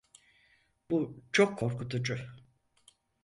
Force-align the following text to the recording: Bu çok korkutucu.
Bu 0.91 1.23
çok 1.31 1.59
korkutucu. 1.59 2.17